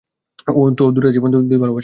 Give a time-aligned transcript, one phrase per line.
[0.77, 1.79] তো, দুটা জীবন, দুই ভালবাসা।